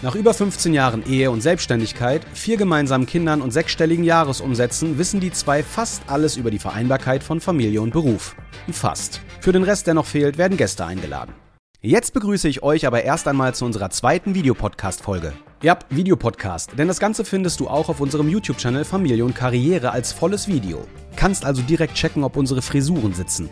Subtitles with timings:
[0.00, 5.32] Nach über 15 Jahren Ehe und Selbstständigkeit, vier gemeinsamen Kindern und sechsstelligen Jahresumsätzen wissen die
[5.32, 8.36] zwei fast alles über die Vereinbarkeit von Familie und Beruf.
[8.70, 9.20] Fast.
[9.40, 11.34] Für den Rest, der noch fehlt, werden Gäste eingeladen.
[11.80, 15.32] Jetzt begrüße ich euch aber erst einmal zu unserer zweiten Videopodcast-Folge.
[15.64, 20.12] Ja, Videopodcast, denn das Ganze findest du auch auf unserem YouTube-Channel Familie und Karriere als
[20.12, 20.86] volles Video.
[21.16, 23.50] Kannst also direkt checken, ob unsere Frisuren sitzen.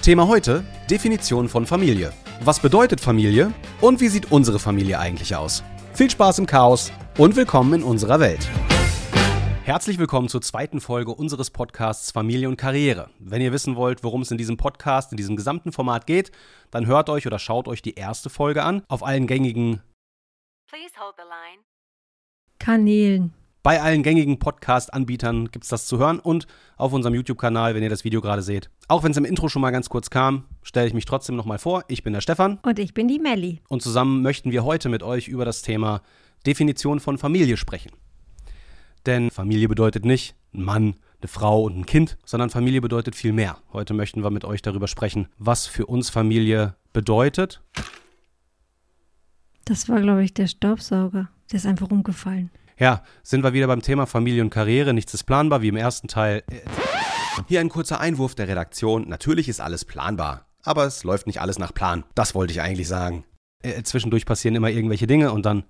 [0.00, 2.12] Thema heute: Definition von Familie.
[2.44, 5.64] Was bedeutet Familie und wie sieht unsere Familie eigentlich aus?
[5.96, 8.46] Viel Spaß im Chaos und willkommen in unserer Welt.
[9.64, 13.08] Herzlich willkommen zur zweiten Folge unseres Podcasts Familie und Karriere.
[13.18, 16.32] Wenn ihr wissen wollt, worum es in diesem Podcast, in diesem gesamten Format geht,
[16.70, 19.80] dann hört euch oder schaut euch die erste Folge an auf allen gängigen
[22.58, 23.32] Kanälen.
[23.62, 27.88] Bei allen gängigen Podcast-Anbietern gibt es das zu hören und auf unserem YouTube-Kanal, wenn ihr
[27.88, 28.68] das Video gerade seht.
[28.86, 31.58] Auch wenn es im Intro schon mal ganz kurz kam, stelle ich mich trotzdem nochmal
[31.58, 31.84] vor.
[31.86, 32.58] Ich bin der Stefan.
[32.62, 33.60] Und ich bin die Melli.
[33.68, 36.02] Und zusammen möchten wir heute mit euch über das Thema
[36.44, 37.92] Definition von Familie sprechen.
[39.06, 43.32] Denn Familie bedeutet nicht ein Mann, eine Frau und ein Kind, sondern Familie bedeutet viel
[43.32, 43.58] mehr.
[43.72, 47.62] Heute möchten wir mit euch darüber sprechen, was für uns Familie bedeutet.
[49.64, 51.28] Das war, glaube ich, der Staubsauger.
[51.52, 52.50] Der ist einfach umgefallen.
[52.78, 54.92] Ja, sind wir wieder beim Thema Familie und Karriere.
[54.92, 56.42] Nichts ist planbar, wie im ersten Teil.
[57.46, 59.08] Hier ein kurzer Einwurf der Redaktion.
[59.08, 62.04] Natürlich ist alles planbar, aber es läuft nicht alles nach Plan.
[62.14, 63.24] Das wollte ich eigentlich sagen.
[63.62, 65.64] Äh, zwischendurch passieren immer irgendwelche Dinge und dann.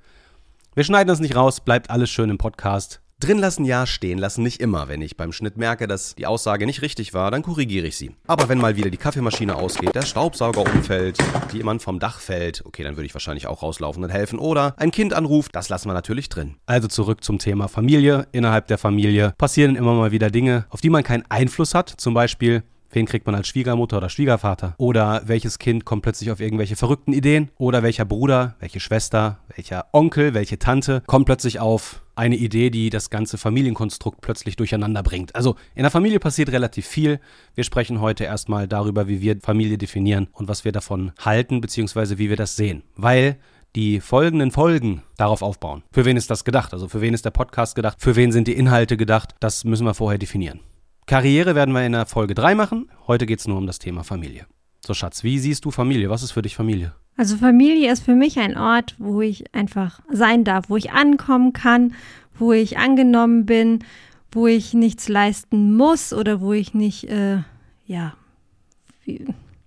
[0.75, 3.01] Wir schneiden das nicht raus, bleibt alles schön im Podcast.
[3.19, 4.89] Drin lassen ja, stehen lassen nicht immer.
[4.89, 8.15] Wenn ich beim Schnitt merke, dass die Aussage nicht richtig war, dann korrigiere ich sie.
[8.27, 11.17] Aber wenn mal wieder die Kaffeemaschine ausgeht, der Staubsauger umfällt,
[11.51, 14.39] jemand vom Dach fällt, okay, dann würde ich wahrscheinlich auch rauslaufen und helfen.
[14.39, 16.57] Oder ein Kind anruft, das lassen wir natürlich drin.
[16.67, 18.27] Also zurück zum Thema Familie.
[18.33, 21.89] Innerhalb der Familie passieren immer mal wieder Dinge, auf die man keinen Einfluss hat.
[21.89, 24.75] Zum Beispiel Wen kriegt man als Schwiegermutter oder Schwiegervater?
[24.79, 27.51] Oder welches Kind kommt plötzlich auf irgendwelche verrückten Ideen?
[27.59, 32.91] Oder welcher Bruder, welche Schwester, welcher Onkel, welche Tante kommt plötzlich auf eine Idee, die
[32.91, 35.35] das ganze Familienkonstrukt plötzlich durcheinander bringt.
[35.37, 37.21] Also in der Familie passiert relativ viel.
[37.55, 42.19] Wir sprechen heute erstmal darüber, wie wir Familie definieren und was wir davon halten, beziehungsweise
[42.19, 42.83] wie wir das sehen.
[42.97, 43.37] Weil
[43.75, 45.83] die folgenden Folgen darauf aufbauen.
[45.93, 46.73] Für wen ist das gedacht?
[46.73, 47.99] Also für wen ist der Podcast gedacht?
[48.01, 49.35] Für wen sind die Inhalte gedacht?
[49.39, 50.61] Das müssen wir vorher definieren.
[51.07, 52.91] Karriere werden wir in der Folge 3 machen.
[53.07, 54.47] Heute geht es nur um das Thema Familie.
[54.85, 56.11] So, Schatz, wie siehst du Familie?
[56.11, 56.95] Was ist für dich Familie?
[57.17, 61.53] Also Familie ist für mich ein Ort, wo ich einfach sein darf, wo ich ankommen
[61.53, 61.95] kann,
[62.35, 63.85] wo ich angenommen bin,
[64.33, 67.39] wo ich nichts leisten muss oder wo ich nicht, äh,
[67.87, 68.15] ja.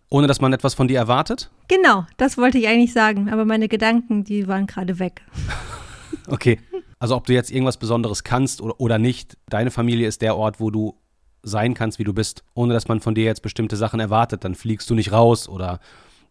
[0.10, 1.50] Ohne dass man etwas von dir erwartet?
[1.70, 5.22] Genau, das wollte ich eigentlich sagen, aber meine Gedanken, die waren gerade weg.
[6.28, 6.60] okay.
[7.00, 10.60] Also ob du jetzt irgendwas Besonderes kannst oder, oder nicht, deine Familie ist der Ort,
[10.60, 10.99] wo du
[11.44, 14.44] sein kannst, wie du bist, ohne dass man von dir jetzt bestimmte Sachen erwartet.
[14.44, 15.80] Dann fliegst du nicht raus oder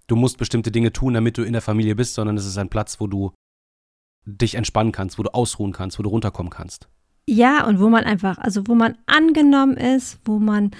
[0.07, 2.69] du musst bestimmte Dinge tun, damit du in der Familie bist, sondern es ist ein
[2.69, 3.33] Platz, wo du
[4.25, 6.89] dich entspannen kannst, wo du ausruhen kannst, wo du runterkommen kannst.
[7.27, 10.71] Ja, und wo man einfach, also wo man angenommen ist, wo man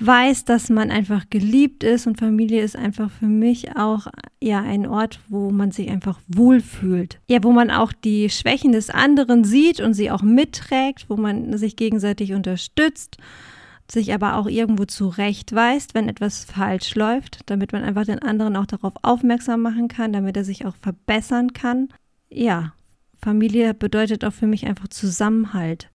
[0.00, 4.06] weiß, dass man einfach geliebt ist und Familie ist einfach für mich auch
[4.40, 7.20] ja ein Ort, wo man sich einfach wohlfühlt.
[7.28, 11.56] Ja, wo man auch die Schwächen des anderen sieht und sie auch mitträgt, wo man
[11.58, 13.18] sich gegenseitig unterstützt,
[13.90, 18.66] sich aber auch irgendwo zurechtweist, wenn etwas falsch läuft, damit man einfach den anderen auch
[18.66, 21.88] darauf aufmerksam machen kann, damit er sich auch verbessern kann.
[22.30, 22.72] Ja,
[23.20, 25.90] Familie bedeutet auch für mich einfach Zusammenhalt,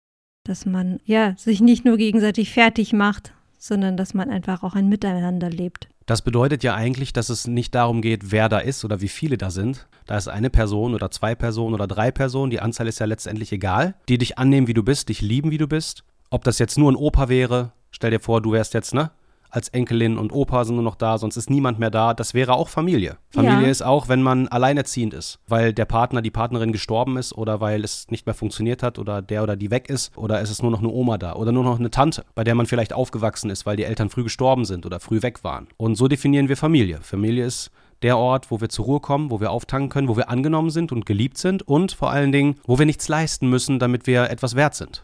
[0.44, 4.90] dass man ja sich nicht nur gegenseitig fertig macht, sondern dass man einfach auch ein
[4.90, 5.88] Miteinander lebt.
[6.06, 9.38] Das bedeutet ja eigentlich, dass es nicht darum geht, wer da ist oder wie viele
[9.38, 9.88] da sind.
[10.06, 13.54] Da ist eine Person oder zwei Personen oder drei Personen, die Anzahl ist ja letztendlich
[13.54, 16.04] egal, die dich annehmen, wie du bist, dich lieben, wie du bist.
[16.30, 19.12] Ob das jetzt nur ein Opa wäre, stell dir vor, du wärst jetzt, ne?
[19.54, 22.16] Als Enkelin und Opa sind nur noch da, sonst ist niemand mehr da.
[22.16, 23.18] Das wäre auch Familie.
[23.30, 23.68] Familie ja.
[23.68, 27.84] ist auch, wenn man alleinerziehend ist, weil der Partner, die Partnerin gestorben ist oder weil
[27.84, 30.72] es nicht mehr funktioniert hat oder der oder die weg ist oder ist es nur
[30.72, 33.68] noch eine Oma da oder nur noch eine Tante, bei der man vielleicht aufgewachsen ist,
[33.68, 35.68] weil die Eltern früh gestorben sind oder früh weg waren.
[35.78, 37.00] Und so definieren wir Familie.
[37.02, 37.70] Familie ist
[38.02, 40.92] der Ort, wo wir zur Ruhe kommen, wo wir auftanken können, wo wir angenommen sind
[40.92, 44.56] und geliebt sind und vor allen Dingen, wo wir nichts leisten müssen, damit wir etwas
[44.56, 45.04] wert sind.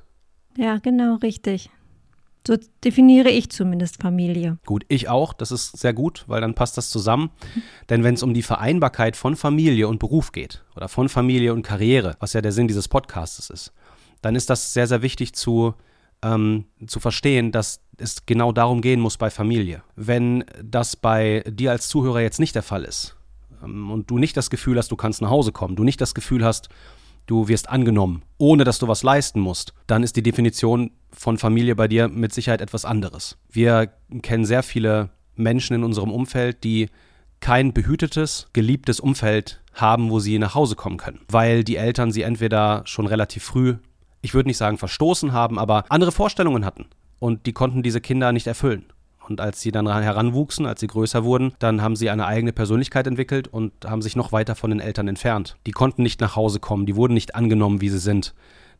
[0.58, 1.70] Ja, genau, richtig.
[2.48, 4.58] So definiere ich zumindest Familie.
[4.66, 5.34] Gut, ich auch.
[5.34, 7.30] Das ist sehr gut, weil dann passt das zusammen.
[7.90, 11.64] Denn wenn es um die Vereinbarkeit von Familie und Beruf geht oder von Familie und
[11.64, 13.74] Karriere, was ja der Sinn dieses Podcasts ist,
[14.22, 15.76] dann ist das sehr, sehr wichtig zu
[16.22, 19.84] ähm, zu verstehen, dass es genau darum gehen muss bei Familie.
[19.96, 23.16] Wenn das bei dir als Zuhörer jetzt nicht der Fall ist
[23.64, 26.14] ähm, und du nicht das Gefühl hast, du kannst nach Hause kommen, du nicht das
[26.14, 26.70] Gefühl hast,
[27.30, 31.76] du wirst angenommen, ohne dass du was leisten musst, dann ist die Definition von Familie
[31.76, 33.38] bei dir mit Sicherheit etwas anderes.
[33.52, 33.92] Wir
[34.22, 36.90] kennen sehr viele Menschen in unserem Umfeld, die
[37.40, 42.24] kein behütetes, geliebtes Umfeld haben, wo sie nach Hause kommen können, weil die Eltern sie
[42.24, 43.76] entweder schon relativ früh,
[44.22, 46.88] ich würde nicht sagen verstoßen haben, aber andere Vorstellungen hatten
[47.20, 48.86] und die konnten diese Kinder nicht erfüllen.
[49.30, 53.08] Und als sie dann heranwuchsen, als sie größer wurden, dann haben sie eine eigene Persönlichkeit
[53.08, 55.58] entwickelt und haben sich noch weiter von den Eltern entfernt.
[55.66, 58.34] Die konnten nicht nach Hause kommen, die wurden nicht angenommen, wie sie sind.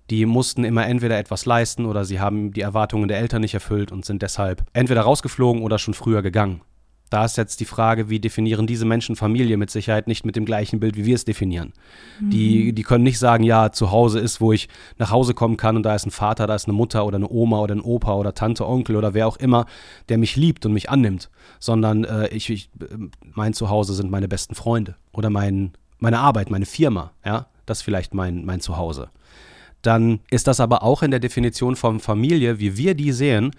[0.10, 3.92] Die mussten immer entweder etwas leisten oder sie haben die Erwartungen der Eltern nicht erfüllt
[3.92, 6.62] und sind deshalb entweder rausgeflogen oder schon früher gegangen.
[7.10, 10.46] Da ist jetzt die Frage, wie definieren diese Menschen Familie mit Sicherheit nicht mit dem
[10.46, 11.74] gleichen Bild, wie wir es definieren.
[12.20, 12.30] Mhm.
[12.30, 15.76] Die, die können nicht sagen, ja, zu Hause ist, wo ich nach Hause kommen kann
[15.76, 18.14] und da ist ein Vater, da ist eine Mutter oder eine Oma oder ein Opa
[18.14, 19.66] oder Tante, Onkel oder wer auch immer,
[20.10, 21.30] der mich liebt und mich annimmt,
[21.60, 22.70] sondern äh, ich, ich,
[23.22, 27.84] mein Zuhause sind meine besten Freunde oder mein, meine Arbeit, meine Firma, ja, das ist
[27.84, 29.10] vielleicht mein, mein Zuhause.
[29.82, 33.52] Dann ist das aber auch in der Definition von Familie, wie wir die sehen,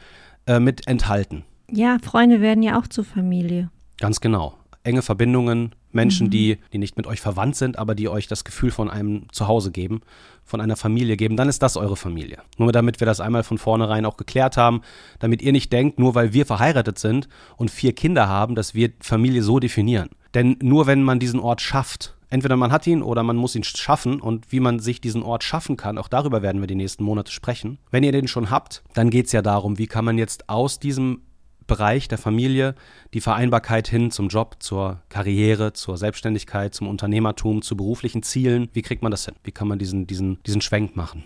[0.46, 1.44] äh, mit enthalten.
[1.72, 3.70] Ja, Freunde werden ja auch zur Familie.
[3.98, 4.54] Ganz genau.
[4.82, 6.30] Enge Verbindungen, Menschen, mhm.
[6.30, 9.70] die, die nicht mit euch verwandt sind, aber die euch das Gefühl von einem Zuhause
[9.70, 10.00] geben,
[10.44, 12.38] von einer Familie geben, dann ist das eure Familie.
[12.58, 14.82] Nur damit wir das einmal von vornherein auch geklärt haben,
[15.18, 18.90] damit ihr nicht denkt, nur weil wir verheiratet sind und vier Kinder haben, dass wir
[19.00, 20.10] Familie so definieren.
[20.34, 23.64] Denn nur wenn man diesen Ort schafft, entweder man hat ihn oder man muss ihn
[23.64, 27.04] schaffen und wie man sich diesen Ort schaffen kann, auch darüber werden wir die nächsten
[27.04, 27.78] Monate sprechen.
[27.90, 30.78] Wenn ihr den schon habt, dann geht es ja darum, wie kann man jetzt aus
[30.78, 31.22] diesem
[31.70, 32.74] Bereich der Familie
[33.14, 38.68] die Vereinbarkeit hin zum Job, zur Karriere, zur Selbstständigkeit, zum Unternehmertum, zu beruflichen Zielen.
[38.72, 39.36] Wie kriegt man das hin?
[39.44, 41.22] Wie kann man diesen, diesen, diesen Schwenk machen?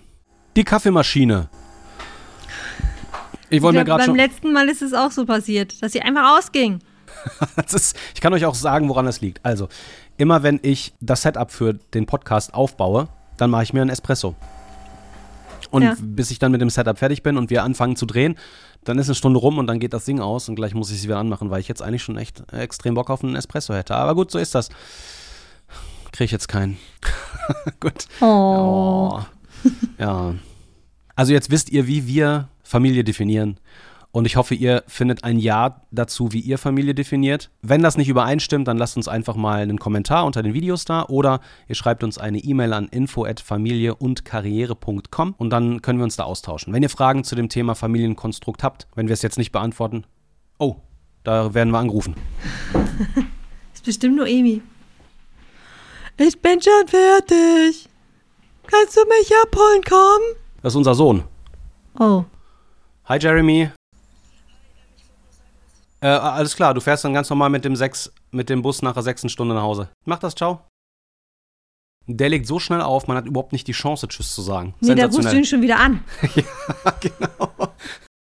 [0.54, 1.48] Die Kaffeemaschine.
[3.48, 4.16] Ich wollte mir gerade schon.
[4.16, 6.80] Beim letzten Mal ist es auch so passiert, dass sie einfach ausging.
[7.72, 9.44] ist, ich kann euch auch sagen, woran das liegt.
[9.46, 9.68] Also,
[10.18, 13.08] immer wenn ich das Setup für den Podcast aufbaue,
[13.38, 14.36] dann mache ich mir einen Espresso.
[15.74, 15.96] Und ja.
[16.00, 18.36] bis ich dann mit dem Setup fertig bin und wir anfangen zu drehen,
[18.84, 21.00] dann ist eine Stunde rum und dann geht das Ding aus und gleich muss ich
[21.00, 23.96] sie wieder anmachen, weil ich jetzt eigentlich schon echt extrem Bock auf einen Espresso hätte.
[23.96, 24.68] Aber gut, so ist das.
[26.12, 26.76] Kriege ich jetzt keinen.
[27.80, 28.06] gut.
[28.20, 29.18] Oh.
[29.18, 29.20] oh.
[29.98, 30.36] Ja.
[31.16, 33.58] Also jetzt wisst ihr, wie wir Familie definieren.
[34.14, 37.50] Und ich hoffe, ihr findet ein Ja dazu, wie ihr Familie definiert.
[37.62, 41.02] Wenn das nicht übereinstimmt, dann lasst uns einfach mal einen Kommentar unter den Videos da
[41.06, 46.14] oder ihr schreibt uns eine E-Mail an info@familie und karriere.com und dann können wir uns
[46.14, 46.72] da austauschen.
[46.72, 50.04] Wenn ihr Fragen zu dem Thema Familienkonstrukt habt, wenn wir es jetzt nicht beantworten,
[50.58, 50.76] oh,
[51.24, 52.14] da werden wir angerufen.
[53.74, 54.62] ist bestimmt nur Emi.
[56.18, 57.88] Ich bin schon fertig.
[58.64, 60.36] Kannst du mich abholen kommen?
[60.62, 61.24] Das ist unser Sohn.
[61.98, 62.22] Oh.
[63.06, 63.70] Hi Jeremy.
[66.04, 68.92] Äh, alles klar, du fährst dann ganz normal mit dem, sechs, mit dem Bus nach
[68.92, 69.88] der sechsten Stunde nach Hause.
[70.04, 70.60] Mach das, ciao.
[72.06, 74.74] Der legt so schnell auf, man hat überhaupt nicht die Chance, Tschüss zu sagen.
[74.80, 76.04] Nee, der rufst du ihn schon wieder an.
[76.34, 77.72] ja, genau.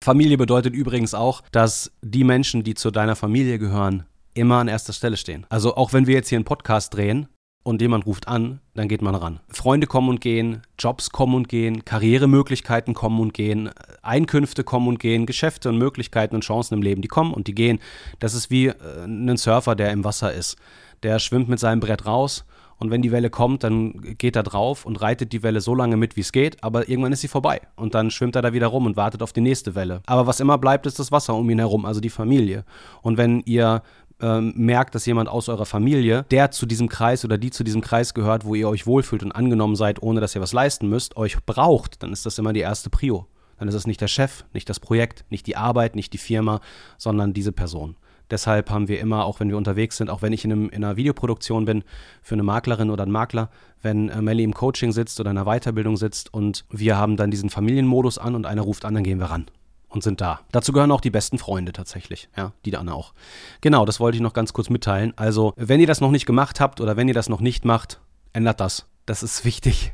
[0.04, 4.92] Familie bedeutet übrigens auch, dass die Menschen, die zu deiner Familie gehören, immer an erster
[4.92, 5.44] Stelle stehen.
[5.48, 7.26] Also auch wenn wir jetzt hier einen Podcast drehen,
[7.66, 9.40] und jemand ruft an, dann geht man ran.
[9.48, 13.70] Freunde kommen und gehen, Jobs kommen und gehen, Karrieremöglichkeiten kommen und gehen,
[14.02, 17.56] Einkünfte kommen und gehen, Geschäfte und Möglichkeiten und Chancen im Leben, die kommen und die
[17.56, 17.80] gehen.
[18.20, 20.56] Das ist wie äh, ein Surfer, der im Wasser ist.
[21.02, 22.44] Der schwimmt mit seinem Brett raus
[22.78, 25.96] und wenn die Welle kommt, dann geht er drauf und reitet die Welle so lange
[25.96, 27.60] mit, wie es geht, aber irgendwann ist sie vorbei.
[27.74, 30.02] Und dann schwimmt er da wieder rum und wartet auf die nächste Welle.
[30.06, 32.64] Aber was immer bleibt, ist das Wasser um ihn herum, also die Familie.
[33.02, 33.82] Und wenn ihr
[34.20, 37.80] ähm, merkt, dass jemand aus eurer Familie, der zu diesem Kreis oder die zu diesem
[37.80, 41.16] Kreis gehört, wo ihr euch wohlfühlt und angenommen seid, ohne dass ihr was leisten müsst,
[41.16, 43.26] euch braucht, dann ist das immer die erste Prio.
[43.58, 46.60] Dann ist es nicht der Chef, nicht das Projekt, nicht die Arbeit, nicht die Firma,
[46.98, 47.96] sondern diese Person.
[48.30, 50.84] Deshalb haben wir immer, auch wenn wir unterwegs sind, auch wenn ich in, einem, in
[50.84, 51.84] einer Videoproduktion bin,
[52.22, 53.50] für eine Maklerin oder einen Makler,
[53.82, 57.30] wenn äh, Melly im Coaching sitzt oder in einer Weiterbildung sitzt und wir haben dann
[57.30, 59.46] diesen Familienmodus an und einer ruft an, dann gehen wir ran
[59.88, 60.40] und sind da.
[60.52, 63.14] Dazu gehören auch die besten Freunde tatsächlich, ja, die dann auch.
[63.60, 65.12] Genau, das wollte ich noch ganz kurz mitteilen.
[65.16, 68.00] Also, wenn ihr das noch nicht gemacht habt oder wenn ihr das noch nicht macht,
[68.32, 68.86] ändert das.
[69.06, 69.92] Das ist wichtig.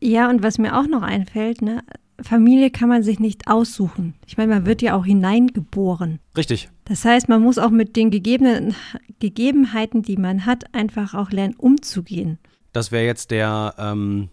[0.00, 1.82] Ja, und was mir auch noch einfällt, ne,
[2.20, 4.14] Familie kann man sich nicht aussuchen.
[4.26, 6.18] Ich meine, man wird ja auch hineingeboren.
[6.36, 6.68] Richtig.
[6.84, 8.74] Das heißt, man muss auch mit den gegebenen
[9.20, 12.38] Gegebenheiten, die man hat, einfach auch lernen, umzugehen.
[12.72, 14.30] Das wäre jetzt der, ähm,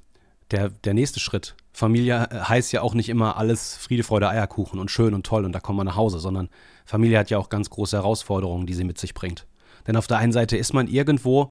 [0.52, 1.56] der, der nächste Schritt.
[1.75, 5.44] Familie äh, heißt ja auch nicht immer alles Friede, Freude, Eierkuchen und schön und toll
[5.44, 6.50] und da kommen wir nach Hause, sondern
[6.86, 9.46] Familie hat ja auch ganz große Herausforderungen, die sie mit sich bringt.
[9.86, 11.50] Denn auf der einen Seite ist man irgendwo,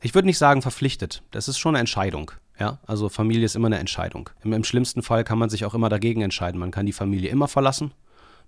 [0.00, 2.30] ich würde nicht sagen verpflichtet, das ist schon eine Entscheidung.
[2.58, 4.30] Ja, also Familie ist immer eine Entscheidung.
[4.42, 6.58] Im, Im, schlimmsten Fall kann man sich auch immer dagegen entscheiden.
[6.58, 7.92] Man kann die Familie immer verlassen.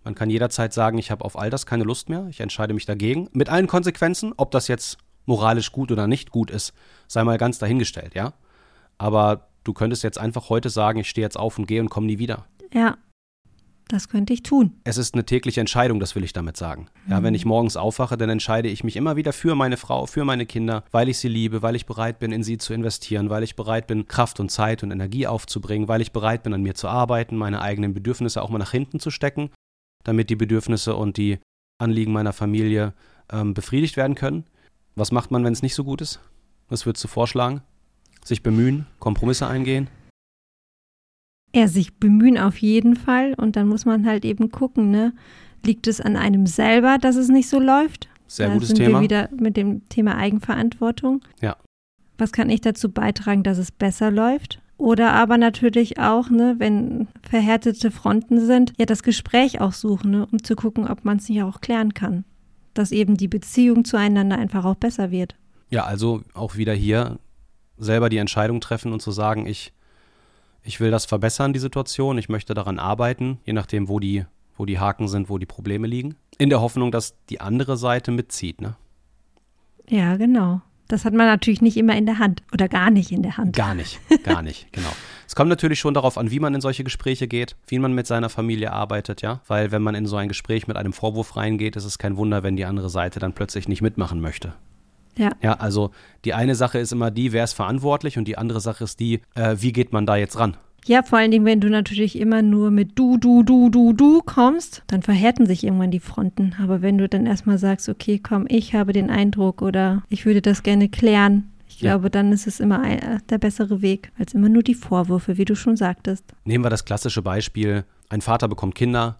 [0.02, 2.26] Man kann jederzeit sagen, ich habe auf all das keine Lust mehr.
[2.30, 3.28] Ich entscheide mich dagegen.
[3.32, 4.96] Mit allen Konsequenzen, ob das jetzt
[5.26, 6.72] moralisch gut oder nicht gut ist,
[7.06, 8.32] sei mal ganz dahingestellt, ja.
[8.96, 12.06] Aber du könntest jetzt einfach heute sagen, ich stehe jetzt auf und gehe und komme
[12.06, 12.46] nie wieder.
[12.72, 12.96] Ja.
[13.90, 14.74] Das könnte ich tun.
[14.84, 16.88] Es ist eine tägliche Entscheidung, das will ich damit sagen.
[17.08, 20.26] Ja, wenn ich morgens aufwache, dann entscheide ich mich immer wieder für meine Frau, für
[20.26, 23.42] meine Kinder, weil ich sie liebe, weil ich bereit bin, in sie zu investieren, weil
[23.42, 26.74] ich bereit bin, Kraft und Zeit und Energie aufzubringen, weil ich bereit bin, an mir
[26.74, 29.48] zu arbeiten, meine eigenen Bedürfnisse auch mal nach hinten zu stecken,
[30.04, 31.38] damit die Bedürfnisse und die
[31.78, 32.92] Anliegen meiner Familie
[33.32, 34.44] ähm, befriedigt werden können.
[34.96, 36.20] Was macht man, wenn es nicht so gut ist?
[36.68, 37.62] Was würdest du vorschlagen?
[38.24, 39.88] Sich bemühen, Kompromisse eingehen?
[41.54, 43.34] Ja, sich bemühen auf jeden Fall.
[43.34, 45.12] Und dann muss man halt eben gucken, ne?
[45.64, 48.08] Liegt es an einem selber, dass es nicht so läuft?
[48.26, 48.98] Sehr da gutes sind Thema.
[48.98, 51.22] Wir wieder mit dem Thema Eigenverantwortung.
[51.40, 51.56] Ja.
[52.18, 54.60] Was kann ich dazu beitragen, dass es besser läuft?
[54.76, 60.28] Oder aber natürlich auch, ne, wenn verhärtete Fronten sind, ja, das Gespräch auch suchen, ne,
[60.30, 62.24] um zu gucken, ob man es nicht auch klären kann.
[62.74, 65.34] Dass eben die Beziehung zueinander einfach auch besser wird.
[65.70, 67.18] Ja, also auch wieder hier
[67.78, 69.72] selber die Entscheidung treffen und zu sagen, ich
[70.68, 74.24] ich will das verbessern, die Situation, ich möchte daran arbeiten, je nachdem, wo die,
[74.56, 76.16] wo die Haken sind, wo die Probleme liegen.
[76.36, 78.76] In der Hoffnung, dass die andere Seite mitzieht, ne?
[79.88, 80.60] Ja, genau.
[80.86, 83.54] Das hat man natürlich nicht immer in der Hand oder gar nicht in der Hand.
[83.56, 84.88] Gar nicht, gar nicht, genau.
[85.26, 88.06] Es kommt natürlich schon darauf an, wie man in solche Gespräche geht, wie man mit
[88.06, 89.40] seiner Familie arbeitet, ja.
[89.46, 92.42] Weil wenn man in so ein Gespräch mit einem Vorwurf reingeht, ist es kein Wunder,
[92.42, 94.54] wenn die andere Seite dann plötzlich nicht mitmachen möchte.
[95.18, 95.30] Ja.
[95.42, 95.90] Ja, also
[96.24, 99.20] die eine Sache ist immer die, wer ist verantwortlich und die andere Sache ist die,
[99.34, 100.56] äh, wie geht man da jetzt ran?
[100.86, 104.22] Ja, vor allen Dingen, wenn du natürlich immer nur mit du, du, du, du, du
[104.24, 106.54] kommst, dann verhärten sich irgendwann die Fronten.
[106.62, 110.40] Aber wenn du dann erstmal sagst, okay, komm, ich habe den Eindruck oder ich würde
[110.40, 111.90] das gerne klären, ich Ja.
[111.92, 115.44] glaube, dann ist es immer ein, der bessere Weg, als immer nur die Vorwürfe, wie
[115.44, 116.24] du schon sagtest.
[116.44, 119.18] Nehmen wir das klassische Beispiel, ein Vater bekommt Kinder,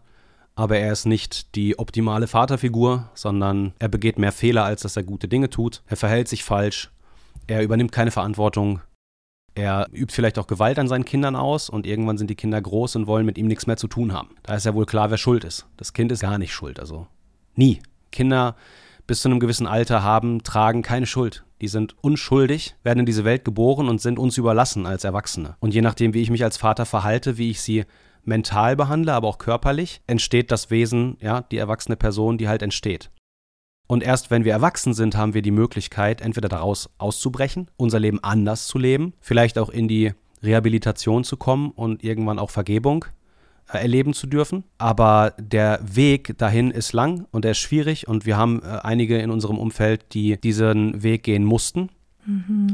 [0.59, 5.05] aber er ist nicht die optimale Vaterfigur, sondern er begeht mehr Fehler, als dass er
[5.05, 5.83] gute Dinge tut.
[5.87, 6.91] Er verhält sich falsch,
[7.47, 8.81] er übernimmt keine Verantwortung,
[9.55, 12.97] er übt vielleicht auch Gewalt an seinen Kindern aus und irgendwann sind die Kinder groß
[12.97, 14.31] und wollen mit ihm nichts mehr zu tun haben.
[14.43, 15.67] Da ist ja wohl klar, wer schuld ist.
[15.77, 17.07] Das Kind ist gar nicht schuld, also
[17.55, 17.81] nie.
[18.11, 18.57] Kinder
[19.07, 21.45] bis zu einem gewissen Alter haben, tragen keine Schuld.
[21.61, 25.57] Die sind unschuldig, werden in diese Welt geboren und sind uns überlassen als Erwachsene.
[25.61, 27.85] Und je nachdem, wie ich mich als Vater verhalte, wie ich sie
[28.29, 33.11] mental behandle, aber auch körperlich, entsteht das Wesen, ja, die erwachsene Person, die halt entsteht.
[33.89, 38.23] Und erst wenn wir erwachsen sind, haben wir die Möglichkeit, entweder daraus auszubrechen, unser Leben
[38.23, 43.07] anders zu leben, vielleicht auch in die Rehabilitation zu kommen und irgendwann auch Vergebung
[43.73, 44.65] äh, erleben zu dürfen.
[44.77, 49.19] Aber der Weg dahin ist lang und er ist schwierig und wir haben äh, einige
[49.19, 51.89] in unserem Umfeld, die diesen Weg gehen mussten,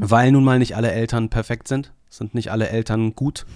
[0.00, 3.46] weil nun mal nicht alle Eltern perfekt sind, sind nicht alle Eltern gut.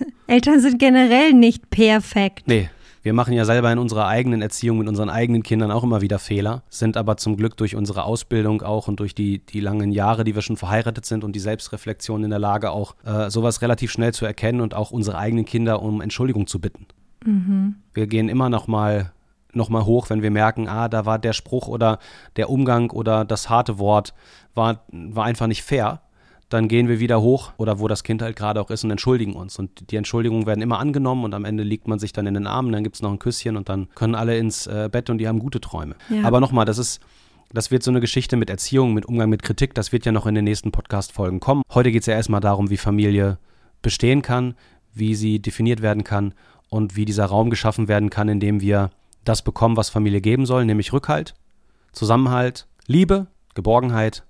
[0.26, 2.44] Eltern sind generell nicht perfekt.
[2.46, 2.70] Nee,
[3.02, 6.20] wir machen ja selber in unserer eigenen Erziehung mit unseren eigenen Kindern auch immer wieder
[6.20, 10.22] Fehler, sind aber zum Glück durch unsere Ausbildung auch und durch die, die langen Jahre,
[10.22, 13.90] die wir schon verheiratet sind und die Selbstreflexion in der Lage, auch äh, sowas relativ
[13.90, 16.86] schnell zu erkennen und auch unsere eigenen Kinder um Entschuldigung zu bitten.
[17.94, 19.12] Wir gehen immer noch mal,
[19.52, 21.98] noch mal hoch, wenn wir merken, ah, da war der Spruch oder
[22.36, 24.14] der Umgang oder das harte Wort
[24.54, 26.02] war, war einfach nicht fair.
[26.52, 29.34] Dann gehen wir wieder hoch oder wo das Kind halt gerade auch ist und entschuldigen
[29.34, 29.58] uns.
[29.58, 32.46] Und die Entschuldigungen werden immer angenommen und am Ende liegt man sich dann in den
[32.46, 35.16] Armen, dann gibt es noch ein Küsschen und dann können alle ins äh, Bett und
[35.16, 35.94] die haben gute Träume.
[36.10, 36.24] Ja.
[36.24, 37.00] Aber nochmal, das ist,
[37.54, 40.26] das wird so eine Geschichte mit Erziehung, mit Umgang mit Kritik, das wird ja noch
[40.26, 41.62] in den nächsten Podcast-Folgen kommen.
[41.72, 43.38] Heute geht es ja erstmal darum, wie Familie
[43.80, 44.54] bestehen kann,
[44.92, 46.34] wie sie definiert werden kann
[46.68, 48.90] und wie dieser Raum geschaffen werden kann, in dem wir
[49.24, 51.34] das bekommen, was Familie geben soll, nämlich Rückhalt,
[51.92, 54.24] Zusammenhalt, Liebe, Geborgenheit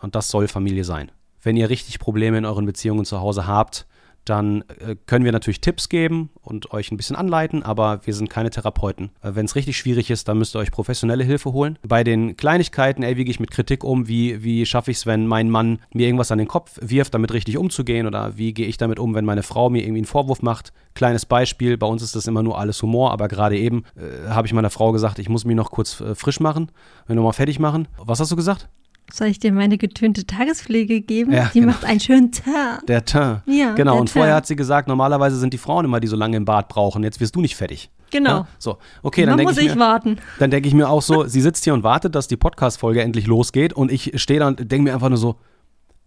[0.00, 1.10] und das soll Familie sein.
[1.42, 3.86] Wenn ihr richtig Probleme in euren Beziehungen zu Hause habt,
[4.24, 8.30] dann äh, können wir natürlich Tipps geben und euch ein bisschen anleiten, aber wir sind
[8.30, 9.10] keine Therapeuten.
[9.20, 11.78] Äh, Wenn es richtig schwierig ist, dann müsst ihr euch professionelle Hilfe holen.
[11.86, 14.06] Bei den Kleinigkeiten, ey, wie gehe ich mit Kritik um?
[14.06, 17.32] Wie, wie schaffe ich es, wenn mein Mann mir irgendwas an den Kopf wirft, damit
[17.32, 18.06] richtig umzugehen?
[18.06, 20.72] Oder wie gehe ich damit um, wenn meine Frau mir irgendwie einen Vorwurf macht?
[20.94, 24.46] Kleines Beispiel, bei uns ist das immer nur alles Humor, aber gerade eben äh, habe
[24.46, 26.70] ich meiner Frau gesagt, ich muss mich noch kurz äh, frisch machen,
[27.08, 27.88] mir nochmal fertig machen.
[27.98, 28.68] Was hast du gesagt?
[29.12, 31.32] Soll ich dir meine getönte Tagespflege geben?
[31.32, 31.72] Ja, die genau.
[31.72, 32.86] macht einen schönen Tag.
[32.86, 33.42] Der Teint.
[33.46, 34.36] Ja, Genau, und vorher Teint.
[34.38, 37.04] hat sie gesagt, normalerweise sind die Frauen immer, die so lange im Bad brauchen.
[37.04, 37.90] Jetzt wirst du nicht fertig.
[38.10, 38.30] Genau.
[38.30, 38.46] Ja?
[38.58, 40.18] So, okay, dann denke muss ich, ich mir, warten.
[40.38, 43.26] dann denke ich mir auch so, sie sitzt hier und wartet, dass die Podcast-Folge endlich
[43.26, 45.36] losgeht und ich stehe da und denke mir einfach nur so,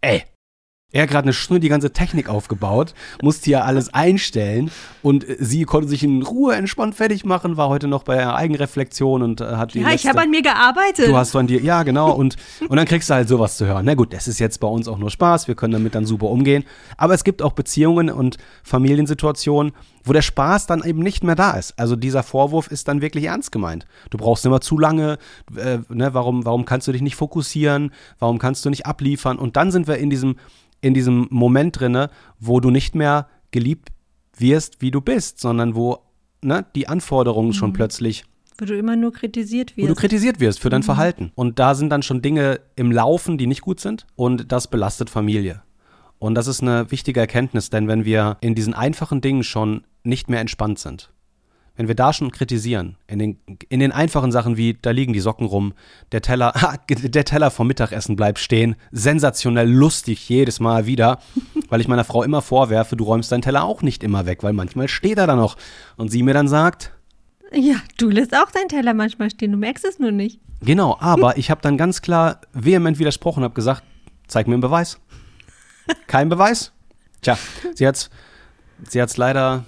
[0.02, 0.24] ey,
[0.92, 5.64] Er hat gerade eine Stunde die ganze Technik aufgebaut, musste ja alles einstellen und sie
[5.66, 9.46] konnte sich in Ruhe entspannt fertig machen, war heute noch bei der Eigenreflexion und äh,
[9.58, 11.08] hat die Ja, ich letzte- habe an mir gearbeitet.
[11.08, 12.12] Du hast von dir, ja, genau.
[12.14, 12.38] Und,
[12.70, 13.84] und dann kriegst du halt sowas zu hören.
[13.86, 15.48] Na gut, das ist jetzt bei uns auch nur Spaß.
[15.50, 16.64] Wir können damit dann super umgehen.
[16.98, 19.74] Aber es gibt auch Beziehungen und Familiensituationen,
[20.04, 21.74] wo der Spaß dann eben nicht mehr da ist.
[21.78, 23.86] Also dieser Vorwurf ist dann wirklich ernst gemeint.
[24.12, 25.18] Du brauchst immer zu lange.
[25.58, 27.92] Äh, ne, warum, warum kannst du dich nicht fokussieren?
[28.20, 29.38] Warum kannst du nicht abliefern?
[29.40, 30.36] Und dann sind wir in diesem,
[30.86, 33.90] in diesem Moment drinne, wo du nicht mehr geliebt
[34.38, 35.98] wirst, wie du bist, sondern wo
[36.44, 38.24] ne, die Anforderungen schon plötzlich
[38.58, 40.00] wo du immer nur kritisiert wo du wirst.
[40.00, 41.34] kritisiert wirst für dein Verhalten.
[41.36, 44.06] Und da sind dann schon Dinge im Laufen, die nicht gut sind.
[44.16, 45.62] Und das belastet Familie.
[46.20, 50.30] Und das ist eine wichtige Erkenntnis, denn wenn wir in diesen einfachen Dingen schon nicht
[50.30, 51.12] mehr entspannt sind,
[51.76, 53.38] wenn wir da schon kritisieren, in den,
[53.70, 55.74] in den einfachen Sachen wie, da liegen die Socken rum,
[56.12, 61.20] der Teller, ha, der Teller vom Mittagessen bleibt stehen, sensationell lustig jedes Mal wieder,
[61.70, 64.54] weil ich meiner Frau immer vorwerfe, du räumst deinen Teller auch nicht immer weg, weil
[64.54, 65.58] manchmal steht er da noch.
[65.98, 66.92] Und sie mir dann sagt,
[67.54, 70.40] ja, du lässt auch deinen Teller manchmal stehen, du merkst es nur nicht.
[70.62, 73.84] Genau, aber ich habe dann ganz klar vehement widersprochen und habe gesagt,
[74.28, 75.00] zeig mir einen Beweis.
[76.08, 76.72] Kein Beweis?
[77.22, 77.38] Tja,
[77.76, 78.10] sie hat's,
[78.90, 79.66] sie hat's leider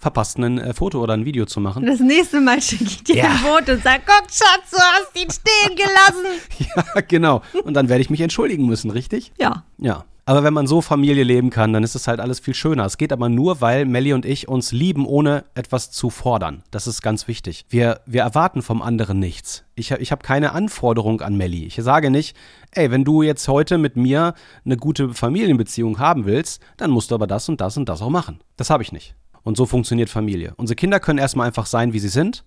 [0.00, 1.86] verpasst, ein äh, Foto oder ein Video zu machen.
[1.86, 3.24] Das nächste Mal schicke ich dir Ja.
[3.30, 6.40] ein Foto und sag, guck, Schatz, du hast ihn stehen gelassen.
[6.76, 7.42] Ja, genau.
[7.64, 9.32] Und dann werde ich mich entschuldigen müssen, richtig?
[9.38, 10.04] Ja, Ja.
[10.26, 12.84] Aber wenn man so Familie leben kann, dann ist es halt alles viel schöner.
[12.84, 16.62] Es geht aber nur, weil Melly und ich uns lieben, ohne etwas zu fordern.
[16.70, 17.64] Das ist ganz wichtig.
[17.68, 19.64] Wir, wir erwarten vom anderen nichts.
[19.74, 21.64] Ich, ich habe keine Anforderung an Melly.
[21.64, 22.36] Ich sage nicht,
[22.70, 27.16] ey, wenn du jetzt heute mit mir eine gute Familienbeziehung haben willst, dann musst du
[27.16, 28.38] aber das und das und das auch machen.
[28.56, 29.16] Das habe ich nicht.
[29.42, 30.54] Und so funktioniert Familie.
[30.56, 32.44] Unsere Kinder können erstmal einfach sein, wie sie sind.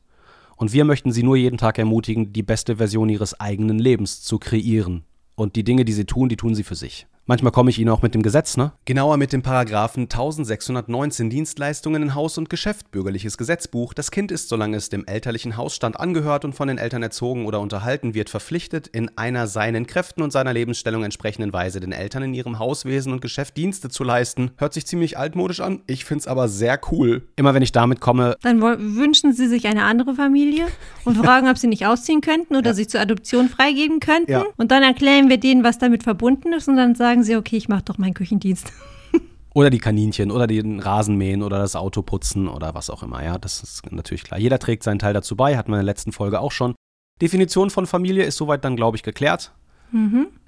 [0.56, 4.38] Und wir möchten sie nur jeden Tag ermutigen, die beste Version ihres eigenen Lebens zu
[4.38, 5.04] kreieren.
[5.36, 7.08] Und die Dinge, die sie tun, die tun sie für sich.
[7.25, 8.74] Manchmal komme ich Ihnen auch mit dem Gesetz, ne?
[8.84, 13.94] Genauer mit dem Paragraphen 1619 Dienstleistungen in Haus und Geschäft, bürgerliches Gesetzbuch.
[13.94, 17.62] Das Kind ist, solange es dem elterlichen Hausstand angehört und von den Eltern erzogen oder
[17.62, 22.34] unterhalten wird, verpflichtet, in einer seinen Kräften und seiner Lebensstellung entsprechenden Weise den Eltern in
[22.34, 24.51] ihrem Hauswesen und Geschäft Dienste zu leisten.
[24.58, 25.82] Hört sich ziemlich altmodisch an.
[25.88, 27.30] Ich find's aber sehr cool.
[27.38, 30.68] Immer wenn ich damit komme, dann wünschen sie sich eine andere Familie
[31.06, 34.29] und fragen, ob sie nicht ausziehen könnten oder sich zur Adoption freigeben könnten.
[34.29, 34.44] Ja.
[34.57, 37.70] Und dann erklären wir denen, was damit verbunden ist und dann sagen sie, okay, ich
[37.70, 38.72] mache doch meinen Küchendienst.
[39.54, 43.24] Oder die Kaninchen oder den Rasenmähen oder das Auto putzen oder was auch immer.
[43.24, 44.40] Ja, das ist natürlich klar.
[44.40, 46.74] Jeder trägt seinen Teil dazu bei, hatten wir in der letzten Folge auch schon.
[47.22, 49.54] Definition von Familie ist soweit dann, glaube ich, geklärt.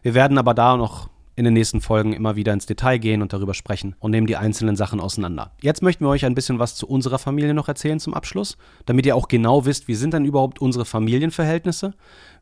[0.01, 3.33] Wir werden aber da noch in den nächsten Folgen immer wieder ins Detail gehen und
[3.33, 5.51] darüber sprechen und nehmen die einzelnen Sachen auseinander.
[5.61, 9.05] Jetzt möchten wir euch ein bisschen was zu unserer Familie noch erzählen zum Abschluss, damit
[9.05, 11.93] ihr auch genau wisst, wie sind denn überhaupt unsere Familienverhältnisse,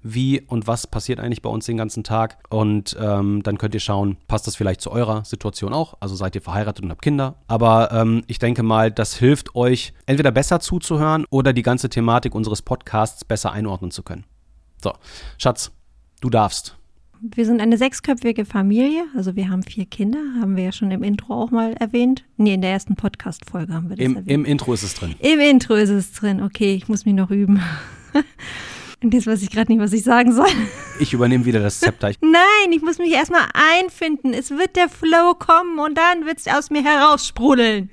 [0.03, 3.79] wie und was passiert eigentlich bei uns den ganzen Tag und ähm, dann könnt ihr
[3.79, 7.35] schauen, passt das vielleicht zu eurer Situation auch, also seid ihr verheiratet und habt Kinder,
[7.47, 12.35] aber ähm, ich denke mal, das hilft euch entweder besser zuzuhören oder die ganze Thematik
[12.35, 14.25] unseres Podcasts besser einordnen zu können.
[14.83, 14.93] So,
[15.37, 15.71] Schatz,
[16.19, 16.77] du darfst.
[17.25, 21.03] Wir sind eine sechsköpfige Familie, also wir haben vier Kinder, haben wir ja schon im
[21.03, 22.25] Intro auch mal erwähnt.
[22.35, 24.29] Nee, in der ersten Podcast-Folge haben wir das Im, erwähnt.
[24.29, 25.15] Im Intro ist es drin.
[25.19, 26.43] Im Intro ist es drin.
[26.43, 27.63] Okay, ich muss mich noch üben.
[29.01, 30.49] Und jetzt weiß ich gerade nicht, was ich sagen soll.
[30.99, 32.11] Ich übernehme wieder das Zepter.
[32.21, 33.47] Nein, ich muss mich erstmal
[33.79, 34.33] einfinden.
[34.33, 37.89] Es wird der Flow kommen und dann wird es aus mir heraussprudeln.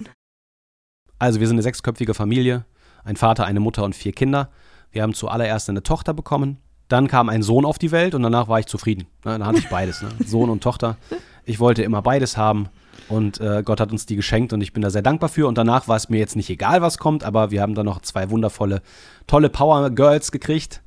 [1.20, 2.64] also, wir sind eine sechsköpfige Familie.
[3.04, 4.50] Ein Vater, eine Mutter und vier Kinder.
[4.90, 6.58] Wir haben zuallererst eine Tochter bekommen.
[6.90, 9.02] Dann kam ein Sohn auf die Welt und danach war ich zufrieden.
[9.24, 10.08] Ne, Dann hatte ich beides, ne?
[10.26, 10.98] Sohn und Tochter.
[11.46, 12.68] Ich wollte immer beides haben
[13.08, 15.46] und äh, Gott hat uns die geschenkt und ich bin da sehr dankbar für.
[15.48, 18.02] Und danach war es mir jetzt nicht egal, was kommt, aber wir haben dann noch
[18.02, 18.82] zwei wundervolle,
[19.26, 20.82] tolle Power Girls gekriegt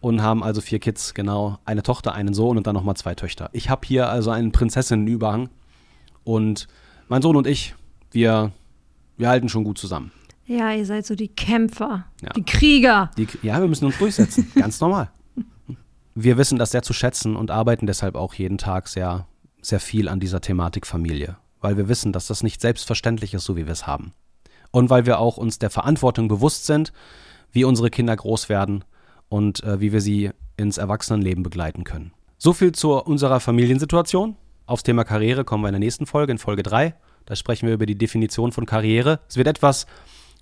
[0.00, 1.58] und haben also vier Kids, genau.
[1.64, 3.50] Eine Tochter, einen Sohn und dann nochmal zwei Töchter.
[3.52, 5.50] Ich habe hier also einen Prinzessinnenüberhang
[6.24, 6.66] und
[7.08, 7.74] mein Sohn und ich,
[8.12, 8.50] wir,
[9.18, 10.10] wir halten schon gut zusammen.
[10.46, 12.30] Ja, ihr seid so die Kämpfer, Ja.
[12.36, 13.10] die Krieger.
[13.16, 14.50] Die, ja, wir müssen uns durchsetzen.
[14.54, 15.10] Ganz normal.
[16.14, 19.26] Wir wissen das sehr zu schätzen und arbeiten deshalb auch jeden Tag sehr,
[19.60, 21.36] sehr viel an dieser Thematik Familie.
[21.60, 24.12] Weil wir wissen, dass das nicht selbstverständlich ist, so wie wir es haben.
[24.70, 26.92] Und weil wir auch uns der Verantwortung bewusst sind,
[27.50, 28.84] wie unsere Kinder groß werden
[29.28, 32.12] und äh, wie wir sie ins Erwachsenenleben begleiten können.
[32.38, 34.36] So viel zu unserer Familiensituation.
[34.66, 36.94] Aufs Thema Karriere kommen wir in der nächsten Folge, in Folge 3.
[37.26, 39.20] Da sprechen wir über die Definition von Karriere.
[39.28, 39.86] Es wird etwas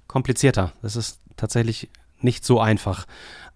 [0.06, 0.72] komplizierter.
[0.82, 1.88] Das ist tatsächlich
[2.20, 3.06] nicht so einfach.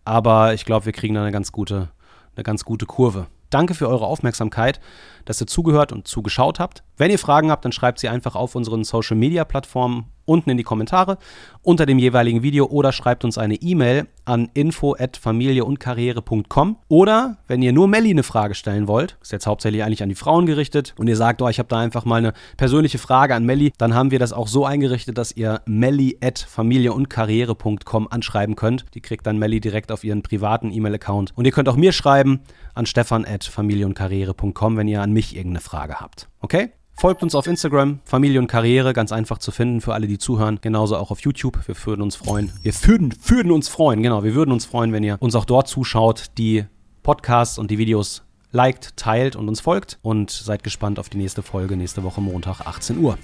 [0.04, 1.88] Aber ich glaube, wir kriegen da eine ganz gute,
[2.36, 3.26] eine ganz gute Kurve.
[3.50, 4.80] Danke für eure Aufmerksamkeit,
[5.24, 6.82] dass ihr zugehört und zugeschaut habt.
[6.96, 10.56] Wenn ihr Fragen habt, dann schreibt sie einfach auf unseren Social Media Plattformen unten in
[10.56, 11.18] die Kommentare
[11.62, 17.62] unter dem jeweiligen Video oder schreibt uns eine E-Mail an info@familie und karriere.com oder wenn
[17.62, 20.94] ihr nur Melli eine Frage stellen wollt, ist jetzt hauptsächlich eigentlich an die Frauen gerichtet
[20.98, 23.94] und ihr sagt, oh, ich habe da einfach mal eine persönliche Frage an Melli, dann
[23.94, 28.84] haben wir das auch so eingerichtet, dass ihr melli@familie und karriere.com anschreiben könnt.
[28.94, 32.40] Die kriegt dann Melli direkt auf ihren privaten E-Mail-Account und ihr könnt auch mir schreiben
[32.74, 36.28] an stefan@familie und karriere.com, wenn ihr an mich irgendeine Frage habt.
[36.40, 36.70] Okay?
[36.98, 40.58] Folgt uns auf Instagram, Familie und Karriere, ganz einfach zu finden für alle, die zuhören.
[40.62, 41.58] Genauso auch auf YouTube.
[41.68, 42.50] Wir würden uns freuen.
[42.62, 44.24] Wir würden, würden uns freuen, genau.
[44.24, 46.64] Wir würden uns freuen, wenn ihr uns auch dort zuschaut, die
[47.02, 49.98] Podcasts und die Videos liked, teilt und uns folgt.
[50.00, 53.18] Und seid gespannt auf die nächste Folge nächste Woche Montag, 18 Uhr.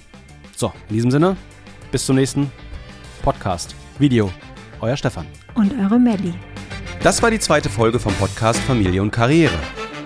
[0.55, 1.39] So, in diesem Sinne,
[1.91, 2.53] bis zum nächsten
[3.23, 4.31] Podcast, Video.
[4.83, 5.27] Euer Stefan.
[5.55, 6.35] Und eure Melli.
[7.03, 9.59] Das war die zweite Folge vom Podcast Familie und Karriere.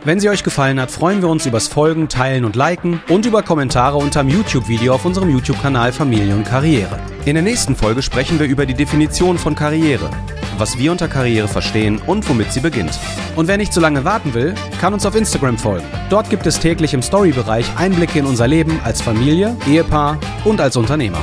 [0.06, 3.42] Wenn sie euch gefallen hat, freuen wir uns übers Folgen, Teilen und Liken und über
[3.42, 7.00] Kommentare unter dem YouTube-Video auf unserem YouTube-Kanal Familie und Karriere.
[7.24, 10.08] In der nächsten Folge sprechen wir über die Definition von Karriere,
[10.58, 12.96] was wir unter Karriere verstehen und womit sie beginnt.
[13.34, 15.88] Und wer nicht so lange warten will, kann uns auf Instagram folgen.
[16.08, 20.76] Dort gibt es täglich im Story-Bereich Einblicke in unser Leben als Familie, Ehepaar und als
[20.76, 21.18] Unternehmer.